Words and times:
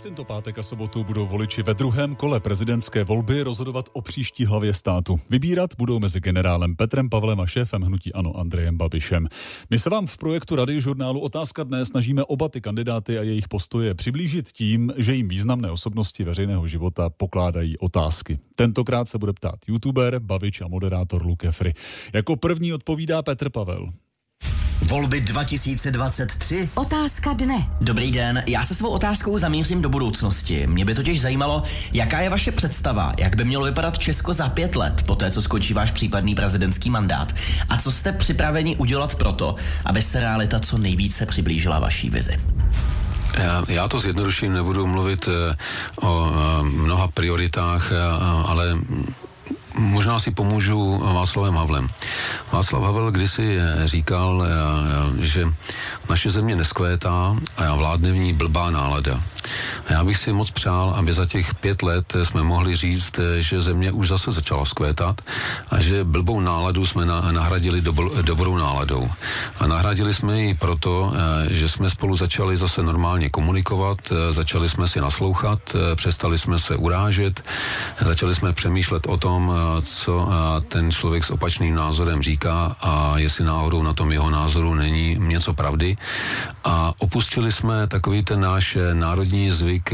Už 0.00 0.08
tento 0.08 0.24
pátek 0.24 0.58
a 0.58 0.62
sobotu 0.62 1.04
budou 1.04 1.26
voliči 1.26 1.62
ve 1.62 1.74
druhém 1.74 2.16
kole 2.16 2.40
prezidentské 2.40 3.04
volby 3.04 3.42
rozhodovat 3.42 3.88
o 3.92 4.02
příští 4.02 4.44
hlavě 4.44 4.74
státu. 4.74 5.20
Vybírat 5.30 5.70
budou 5.78 6.00
mezi 6.00 6.20
generálem 6.20 6.76
Petrem 6.76 7.10
Pavlem 7.10 7.40
a 7.40 7.46
šéfem 7.46 7.82
hnutí 7.82 8.12
Ano 8.12 8.36
Andrejem 8.36 8.76
Babišem. 8.76 9.28
My 9.70 9.78
se 9.78 9.90
vám 9.90 10.06
v 10.06 10.16
projektu 10.16 10.56
Rady 10.56 10.80
žurnálu 10.80 11.20
Otázka 11.20 11.64
dne 11.64 11.84
snažíme 11.84 12.24
oba 12.24 12.48
ty 12.48 12.60
kandidáty 12.60 13.18
a 13.18 13.22
jejich 13.22 13.48
postoje 13.48 13.94
přiblížit 13.94 14.52
tím, 14.52 14.92
že 14.96 15.14
jim 15.14 15.28
významné 15.28 15.70
osobnosti 15.70 16.24
veřejného 16.24 16.68
života 16.68 17.10
pokládají 17.10 17.78
otázky. 17.78 18.38
Tentokrát 18.56 19.08
se 19.08 19.18
bude 19.18 19.32
ptát 19.32 19.58
youtuber, 19.68 20.18
bavič 20.18 20.60
a 20.60 20.68
moderátor 20.68 21.26
Lukefry. 21.26 21.72
Jako 22.12 22.36
první 22.36 22.72
odpovídá 22.72 23.22
Petr 23.22 23.50
Pavel. 23.50 23.88
Volby 24.90 25.20
2023? 25.20 26.68
Otázka 26.74 27.32
dne. 27.32 27.66
Dobrý 27.80 28.10
den, 28.10 28.42
já 28.46 28.64
se 28.64 28.74
svou 28.74 28.90
otázkou 28.90 29.38
zamířím 29.38 29.82
do 29.82 29.88
budoucnosti. 29.88 30.66
Mě 30.66 30.84
by 30.84 30.94
totiž 30.94 31.20
zajímalo, 31.20 31.62
jaká 31.92 32.20
je 32.20 32.30
vaše 32.30 32.52
představa, 32.52 33.12
jak 33.18 33.36
by 33.36 33.44
mělo 33.44 33.64
vypadat 33.64 33.98
Česko 33.98 34.34
za 34.34 34.48
pět 34.48 34.76
let, 34.76 35.02
po 35.06 35.14
té, 35.14 35.30
co 35.30 35.42
skončí 35.42 35.74
váš 35.74 35.90
případný 35.90 36.34
prezidentský 36.34 36.90
mandát. 36.90 37.32
A 37.68 37.76
co 37.76 37.92
jste 37.92 38.12
připraveni 38.12 38.76
udělat 38.76 39.14
proto, 39.14 39.56
aby 39.84 40.02
se 40.02 40.20
realita 40.20 40.60
co 40.60 40.78
nejvíce 40.78 41.26
přiblížila 41.26 41.78
vaší 41.78 42.10
vizi? 42.10 42.40
Já, 43.38 43.64
já 43.68 43.88
to 43.88 43.98
zjednoduším, 43.98 44.52
nebudu 44.52 44.86
mluvit 44.86 45.28
eh, 45.28 45.56
o 46.06 46.32
eh, 46.32 46.62
mnoha 46.62 47.08
prioritách, 47.08 47.92
eh, 47.92 47.96
ale 48.46 48.78
Možná 49.80 50.18
si 50.18 50.30
pomůžu 50.30 50.98
Václavem 51.14 51.54
Havlem. 51.54 51.88
Václav 52.52 52.82
Havel 52.82 53.10
kdysi 53.10 53.58
říkal, 53.84 54.44
že 55.20 55.48
naše 56.10 56.30
země 56.30 56.56
neskvétá 56.56 57.36
a 57.56 57.74
vládne 57.74 58.12
v 58.12 58.16
ní 58.16 58.32
blbá 58.32 58.70
nálada. 58.70 59.20
A 59.88 59.92
já 59.92 60.04
bych 60.04 60.16
si 60.16 60.32
moc 60.32 60.50
přál, 60.50 60.94
aby 60.96 61.12
za 61.12 61.26
těch 61.26 61.54
pět 61.54 61.82
let 61.82 62.12
jsme 62.22 62.42
mohli 62.42 62.76
říct, 62.76 63.20
že 63.38 63.60
země 63.60 63.92
už 63.92 64.08
zase 64.08 64.32
začala 64.32 64.64
skvétat 64.64 65.20
a 65.70 65.80
že 65.80 66.04
blbou 66.04 66.40
náladu 66.40 66.86
jsme 66.86 67.06
nahradili 67.30 67.80
dobrou 68.22 68.56
náladou. 68.56 69.10
A 69.60 69.66
nahradili 69.66 70.14
jsme 70.14 70.40
ji 70.40 70.54
proto, 70.54 71.12
že 71.50 71.68
jsme 71.68 71.90
spolu 71.90 72.16
začali 72.16 72.56
zase 72.56 72.82
normálně 72.82 73.30
komunikovat, 73.30 73.98
začali 74.30 74.68
jsme 74.68 74.88
si 74.88 75.00
naslouchat, 75.00 75.58
přestali 75.94 76.38
jsme 76.38 76.58
se 76.58 76.76
urážet, 76.76 77.44
začali 78.00 78.34
jsme 78.34 78.52
přemýšlet 78.52 79.06
o 79.06 79.16
tom, 79.16 79.52
co 79.80 80.28
ten 80.68 80.90
člověk 80.90 81.24
s 81.24 81.30
opačným 81.30 81.74
názorem 81.74 82.22
říká 82.22 82.76
a 82.80 83.18
jestli 83.18 83.44
náhodou 83.44 83.82
na 83.82 83.94
tom 83.94 84.12
jeho 84.12 84.30
názoru 84.30 84.74
není 84.74 85.16
něco 85.18 85.54
pravdy. 85.54 85.96
A 86.64 86.92
opustili 86.98 87.52
jsme 87.52 87.86
takový 87.86 88.22
ten 88.22 88.40
náš 88.40 88.78
národní 88.92 89.50
zvyk 89.50 89.92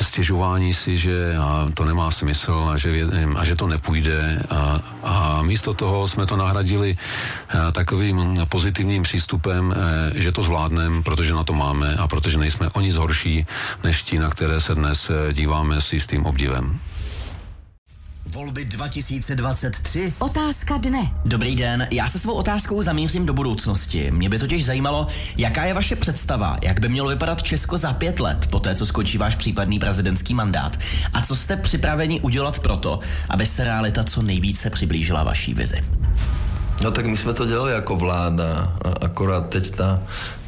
stěžování 0.00 0.74
si, 0.74 0.98
že 0.98 1.34
to 1.74 1.84
nemá 1.84 2.10
smysl 2.10 2.68
a 2.72 2.76
že, 2.76 3.06
a 3.36 3.44
že 3.44 3.56
to 3.56 3.66
nepůjde. 3.66 4.42
A, 4.50 4.80
a 5.02 5.42
místo 5.42 5.74
toho 5.74 6.08
jsme 6.08 6.26
to 6.26 6.36
nahradili 6.36 6.96
takovým 7.72 8.46
pozitivním 8.48 9.02
přístupem, 9.02 9.74
že 10.14 10.32
to 10.32 10.42
zvládneme, 10.42 11.02
protože 11.02 11.34
na 11.34 11.44
to 11.44 11.52
máme 11.52 11.96
a 11.96 12.08
protože 12.08 12.38
nejsme 12.38 12.68
o 12.72 12.80
nic 12.80 12.96
horší 12.96 13.46
než 13.84 14.02
ti, 14.02 14.18
na 14.18 14.30
které 14.30 14.60
se 14.60 14.74
dnes 14.74 15.10
díváme 15.32 15.80
s 15.80 15.92
jistým 15.92 16.26
obdivem. 16.26 16.80
Volby 18.32 18.64
2023? 18.64 20.12
Otázka 20.18 20.76
dne. 20.76 21.12
Dobrý 21.24 21.56
den, 21.56 21.88
já 21.90 22.08
se 22.08 22.18
svou 22.18 22.34
otázkou 22.34 22.82
zamířím 22.82 23.26
do 23.26 23.32
budoucnosti. 23.32 24.10
Mě 24.10 24.28
by 24.28 24.38
totiž 24.38 24.64
zajímalo, 24.64 25.06
jaká 25.36 25.64
je 25.64 25.74
vaše 25.74 25.96
představa, 25.96 26.56
jak 26.62 26.80
by 26.80 26.88
mělo 26.88 27.08
vypadat 27.08 27.42
Česko 27.42 27.78
za 27.78 27.92
pět 27.92 28.20
let, 28.20 28.46
po 28.50 28.60
té, 28.60 28.74
co 28.74 28.86
skončí 28.86 29.18
váš 29.18 29.34
případný 29.34 29.78
prezidentský 29.78 30.34
mandát. 30.34 30.78
A 31.12 31.22
co 31.22 31.36
jste 31.36 31.56
připraveni 31.56 32.20
udělat 32.20 32.58
proto, 32.58 33.00
aby 33.28 33.46
se 33.46 33.64
realita 33.64 34.04
co 34.04 34.22
nejvíce 34.22 34.70
přiblížila 34.70 35.22
vaší 35.22 35.54
vizi? 35.54 35.84
No 36.82 36.90
tak 36.90 37.06
my 37.06 37.16
jsme 37.16 37.32
to 37.32 37.46
dělali 37.46 37.72
jako 37.72 37.96
vláda, 37.96 38.76
akorát 39.00 39.48
teď 39.48 39.70
ta, 39.70 40.02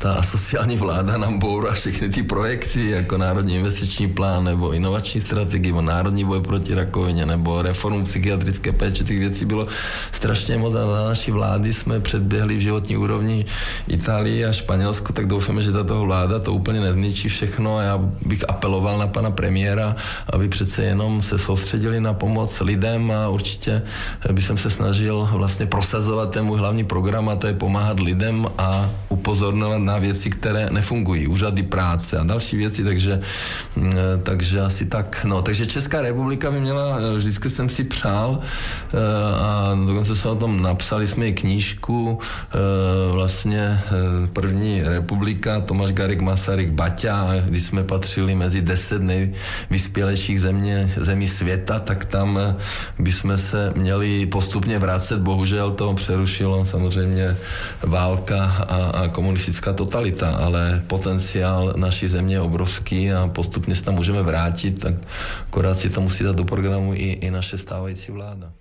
ta 0.04 0.22
sociální 0.22 0.76
vláda 0.76 1.18
nám 1.18 1.38
bourá 1.38 1.72
všechny 1.72 2.08
ty 2.08 2.22
projekty, 2.22 2.90
jako 2.90 3.18
Národní 3.18 3.56
investiční 3.56 4.08
plán, 4.08 4.44
nebo 4.44 4.72
inovační 4.72 5.20
strategii, 5.20 5.72
nebo 5.72 5.82
Národní 5.82 6.24
boj 6.24 6.40
proti 6.40 6.74
rakovině, 6.74 7.26
nebo 7.26 7.62
reformu 7.62 8.04
psychiatrické 8.04 8.72
péče, 8.72 9.04
těch 9.04 9.18
věcí 9.18 9.44
bylo 9.44 9.66
strašně 10.12 10.58
moc 10.58 10.74
a 10.74 10.78
na 10.78 11.04
naší 11.04 11.30
vlády 11.30 11.72
jsme 11.72 12.00
předběhli 12.00 12.56
v 12.56 12.60
životní 12.60 12.96
úrovni 12.96 13.44
Itálii 13.88 14.44
a 14.44 14.52
Španělsku, 14.52 15.12
tak 15.12 15.26
doufáme, 15.26 15.62
že 15.62 15.72
tato 15.72 16.00
vláda 16.00 16.38
to 16.38 16.52
úplně 16.52 16.80
nezničí 16.80 17.28
všechno. 17.28 17.76
A 17.76 17.82
já 17.82 17.98
bych 18.26 18.44
apeloval 18.48 18.98
na 18.98 19.06
pana 19.06 19.30
premiéra, 19.30 19.96
aby 20.32 20.48
přece 20.48 20.84
jenom 20.84 21.22
se 21.22 21.38
soustředili 21.38 22.00
na 22.00 22.14
pomoc 22.14 22.60
lidem 22.60 23.10
a 23.10 23.28
určitě 23.28 23.82
by 24.32 24.42
jsem 24.42 24.58
se 24.58 24.70
snažil 24.70 25.28
vlastně 25.32 25.66
prosazovat 25.66 26.30
ten 26.30 26.44
můj 26.44 26.58
hlavní 26.58 26.84
program 26.84 27.28
a 27.28 27.36
to 27.36 27.46
je 27.46 27.54
pomáhat 27.54 28.00
lidem 28.00 28.46
a 28.58 28.90
upozorňovat 29.24 29.80
na 29.80 29.98
věci, 29.98 30.30
které 30.30 30.68
nefungují, 30.70 31.26
úřady 31.26 31.62
práce 31.62 32.18
a 32.18 32.24
další 32.24 32.56
věci, 32.56 32.84
takže, 32.84 33.20
mm, 33.76 33.92
takže 34.22 34.60
asi 34.60 34.84
tak. 34.86 35.24
No, 35.24 35.42
takže 35.42 35.66
Česká 35.66 36.00
republika 36.00 36.50
by 36.50 36.60
měla, 36.60 36.98
vždycky 37.16 37.50
jsem 37.50 37.68
si 37.68 37.84
přál 37.84 38.40
eh, 38.44 38.98
a 39.40 39.72
dokonce 39.86 40.16
jsme 40.16 40.30
o 40.30 40.34
tom 40.36 40.62
napsali 40.62 41.08
jsme 41.08 41.26
i 41.26 41.32
knížku, 41.32 42.18
eh, 42.20 42.58
vlastně 43.12 43.64
eh, 43.64 44.28
první 44.28 44.82
republika, 44.84 45.60
Tomáš 45.60 45.90
Garik 45.96 46.20
Masaryk 46.20 46.70
Baťa, 46.70 47.48
když 47.48 47.62
jsme 47.62 47.82
patřili 47.84 48.34
mezi 48.34 48.60
deset 48.60 49.02
nejvyspělejších 49.02 50.40
země, 50.40 50.92
zemí 51.00 51.28
světa, 51.28 51.80
tak 51.80 52.04
tam 52.04 52.38
bychom 52.98 53.38
se 53.38 53.72
měli 53.76 54.26
postupně 54.26 54.78
vracet, 54.78 55.20
bohužel 55.20 55.72
to 55.72 55.94
přerušilo 55.94 56.64
samozřejmě 56.64 57.36
válka 57.82 58.44
a, 58.68 58.76
a 58.76 59.13
komunistická 59.14 59.72
totalita, 59.72 60.36
ale 60.36 60.82
potenciál 60.86 61.72
naší 61.76 62.08
země 62.08 62.34
je 62.34 62.40
obrovský 62.40 63.12
a 63.12 63.30
postupně 63.30 63.74
se 63.74 63.84
tam 63.84 63.94
můžeme 63.94 64.22
vrátit, 64.22 64.80
tak 64.80 64.94
akorát 65.46 65.78
si 65.78 65.90
to 65.90 66.00
musí 66.00 66.24
dát 66.24 66.36
do 66.36 66.44
programu 66.44 66.94
i, 66.94 67.22
i 67.22 67.30
naše 67.30 67.58
stávající 67.58 68.12
vláda. 68.12 68.52